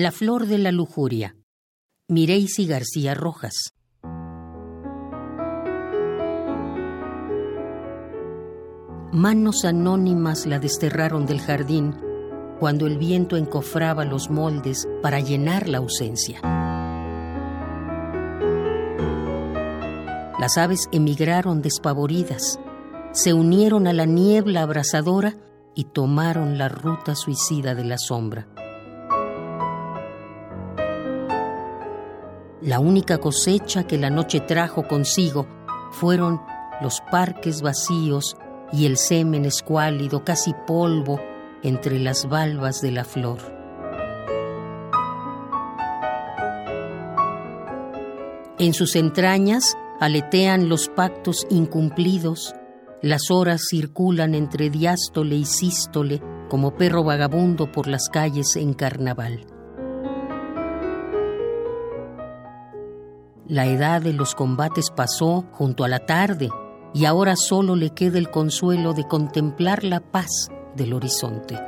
[0.00, 1.34] La flor de la lujuria.
[2.06, 3.74] Mireisi García Rojas.
[9.10, 11.96] Manos anónimas la desterraron del jardín
[12.60, 16.38] cuando el viento encofraba los moldes para llenar la ausencia.
[20.38, 22.60] Las aves emigraron despavoridas,
[23.10, 25.34] se unieron a la niebla abrasadora
[25.74, 28.46] y tomaron la ruta suicida de la sombra.
[32.60, 35.46] La única cosecha que la noche trajo consigo
[35.92, 36.40] fueron
[36.80, 38.36] los parques vacíos
[38.72, 41.20] y el semen escuálido, casi polvo,
[41.62, 43.38] entre las valvas de la flor.
[48.58, 52.54] En sus entrañas aletean los pactos incumplidos,
[53.02, 59.46] las horas circulan entre diástole y sístole como perro vagabundo por las calles en carnaval.
[63.48, 66.50] La edad de los combates pasó junto a la tarde
[66.92, 71.58] y ahora solo le queda el consuelo de contemplar la paz del horizonte.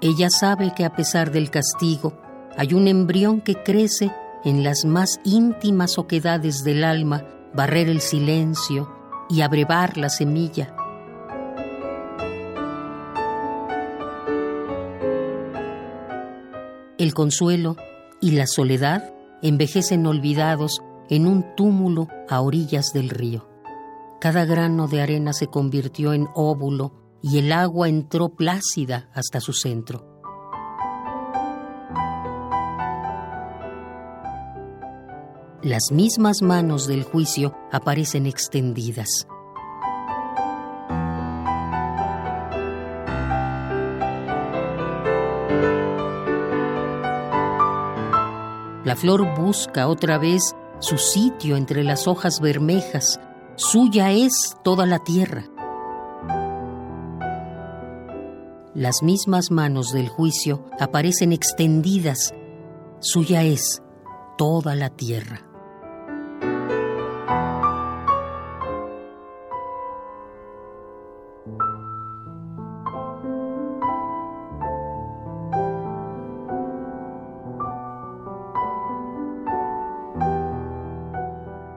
[0.00, 2.14] Ella sabe que a pesar del castigo
[2.56, 4.10] hay un embrión que crece
[4.44, 8.90] en las más íntimas oquedades del alma, barrer el silencio
[9.28, 10.74] y abrevar la semilla.
[16.96, 17.76] El consuelo
[18.22, 23.48] y la soledad envejecen olvidados en un túmulo a orillas del río.
[24.20, 29.52] Cada grano de arena se convirtió en óvulo y el agua entró plácida hasta su
[29.52, 30.16] centro.
[35.62, 39.26] Las mismas manos del juicio aparecen extendidas.
[48.86, 53.18] La flor busca otra vez su sitio entre las hojas bermejas,
[53.56, 55.42] suya es toda la tierra.
[58.74, 62.32] Las mismas manos del juicio aparecen extendidas,
[63.00, 63.82] suya es
[64.38, 65.40] toda la tierra.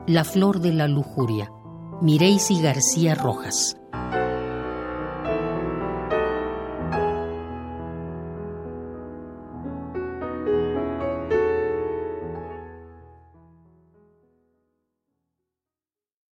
[0.09, 1.51] La flor de la lujuria.
[2.01, 3.77] Mireisi García Rojas.